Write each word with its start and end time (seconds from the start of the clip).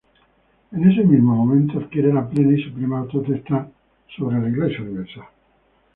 En 0.71 0.89
ese 0.89 1.03
mismo 1.03 1.35
momento 1.35 1.77
adquiere 1.77 2.11
la 2.11 2.27
plena 2.27 2.57
y 2.57 2.63
suprema 2.63 3.05
potestad 3.07 3.67
sobre 4.17 4.41
la 4.41 4.49
Iglesia 4.49 4.81
universal. 4.81 5.27